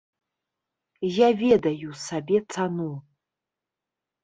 Я 1.25 1.29
ведаю 1.43 1.91
сабе 2.05 2.37
цану. 2.55 2.91